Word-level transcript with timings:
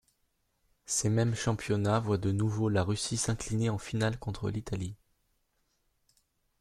Ces 0.87 1.09
mêmes 1.09 1.35
championnats 1.35 1.99
voient 1.99 2.17
de 2.17 2.31
nouveau 2.31 2.69
la 2.69 2.81
Russie 2.81 3.17
s'incliner 3.17 3.69
en 3.69 3.77
finale 3.77 4.17
contre 4.17 4.49
l'Italie. 4.49 4.95